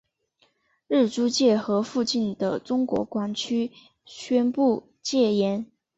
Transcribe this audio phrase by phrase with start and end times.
[0.87, 3.71] 日租界和附近的中国管区
[4.03, 5.67] 宣布戒严。